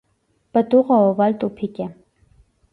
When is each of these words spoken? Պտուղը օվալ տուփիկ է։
Պտուղը 0.57 0.97
օվալ 1.11 1.37
տուփիկ 1.45 1.81
է։ 1.89 1.91